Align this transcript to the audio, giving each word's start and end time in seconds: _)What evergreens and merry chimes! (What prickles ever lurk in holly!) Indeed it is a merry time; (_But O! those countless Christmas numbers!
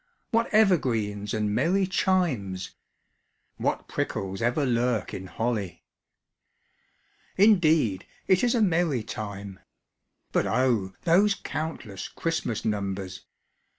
_)What 0.31 0.47
evergreens 0.51 1.31
and 1.31 1.53
merry 1.53 1.85
chimes! 1.85 2.71
(What 3.57 3.87
prickles 3.87 4.41
ever 4.41 4.65
lurk 4.65 5.13
in 5.13 5.27
holly!) 5.27 5.83
Indeed 7.37 8.07
it 8.27 8.43
is 8.43 8.55
a 8.55 8.63
merry 8.63 9.03
time; 9.03 9.59
(_But 10.33 10.45
O! 10.45 10.93
those 11.03 11.35
countless 11.35 12.07
Christmas 12.07 12.65
numbers! 12.65 13.25